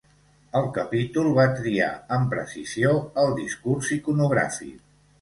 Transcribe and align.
El 0.59 0.63
capítol 0.77 1.29
va 1.41 1.45
triar 1.59 1.91
amb 2.19 2.33
precisió 2.33 2.97
el 3.27 3.33
discurs 3.45 3.97
iconogràfic. 4.01 4.79